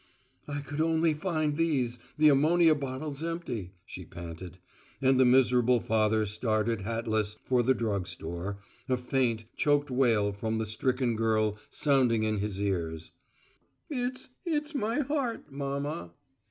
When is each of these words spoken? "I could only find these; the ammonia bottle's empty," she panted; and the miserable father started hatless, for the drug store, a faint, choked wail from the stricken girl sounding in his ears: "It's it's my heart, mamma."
"I 0.47 0.61
could 0.61 0.81
only 0.81 1.13
find 1.13 1.55
these; 1.57 1.99
the 2.17 2.29
ammonia 2.29 2.73
bottle's 2.73 3.21
empty," 3.23 3.73
she 3.85 4.03
panted; 4.03 4.57
and 4.99 5.19
the 5.19 5.25
miserable 5.25 5.79
father 5.79 6.25
started 6.25 6.81
hatless, 6.81 7.37
for 7.43 7.61
the 7.61 7.75
drug 7.75 8.07
store, 8.07 8.57
a 8.89 8.97
faint, 8.97 9.45
choked 9.55 9.91
wail 9.91 10.33
from 10.33 10.57
the 10.57 10.65
stricken 10.65 11.15
girl 11.15 11.59
sounding 11.69 12.23
in 12.23 12.39
his 12.39 12.59
ears: 12.59 13.11
"It's 13.91 14.29
it's 14.43 14.73
my 14.73 15.01
heart, 15.01 15.51
mamma." 15.51 16.13